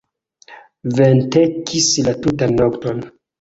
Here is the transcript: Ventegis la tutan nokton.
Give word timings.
Ventegis 0.99 1.91
la 2.09 2.15
tutan 2.25 2.57
nokton. 2.63 3.07